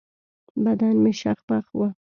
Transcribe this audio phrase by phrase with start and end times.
[0.65, 1.79] بدن مې شخ پخ و.